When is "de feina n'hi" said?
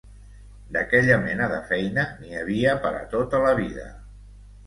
1.51-2.37